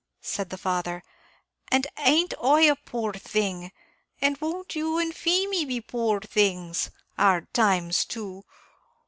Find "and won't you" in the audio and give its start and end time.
4.19-4.97